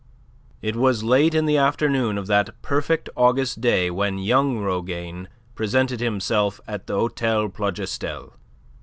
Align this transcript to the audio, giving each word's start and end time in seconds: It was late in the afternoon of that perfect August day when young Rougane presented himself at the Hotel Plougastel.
It 0.63 0.75
was 0.75 1.03
late 1.03 1.35
in 1.35 1.45
the 1.45 1.57
afternoon 1.59 2.17
of 2.17 2.25
that 2.25 2.59
perfect 2.63 3.07
August 3.15 3.61
day 3.61 3.91
when 3.91 4.17
young 4.17 4.57
Rougane 4.57 5.27
presented 5.53 5.99
himself 5.99 6.59
at 6.67 6.87
the 6.87 6.95
Hotel 6.95 7.49
Plougastel. 7.49 8.33